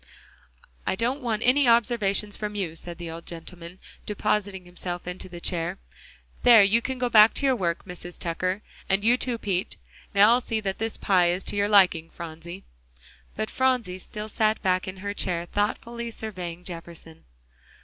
[0.87, 3.77] "I don't want any observations from you," said the old gentleman,
[4.07, 5.77] depositing himself in the chair.
[6.41, 8.17] "There, you can go back to your work, Mrs.
[8.17, 9.75] Tucker, and you too, Pete.
[10.15, 12.63] Now I'll see that this pie is to your liking, Phronsie."
[13.35, 17.25] But Phronsie still sat back in her chair, thoughtfully surveying Jefferson.